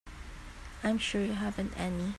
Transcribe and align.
I'm 0.83 0.97
sure 0.97 1.23
you 1.23 1.33
haven't 1.33 1.79
any. 1.79 2.09